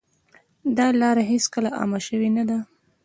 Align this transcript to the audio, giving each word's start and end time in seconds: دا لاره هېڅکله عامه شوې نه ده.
دا 0.77 0.87
لاره 1.01 1.23
هېڅکله 1.31 1.69
عامه 1.79 1.99
شوې 2.07 2.29
نه 2.37 2.43
ده. 2.49 2.59